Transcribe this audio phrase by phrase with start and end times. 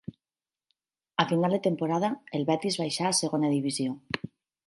[1.21, 2.09] A final de temporada,
[2.39, 3.95] el Betis baixà a Segona Divisió.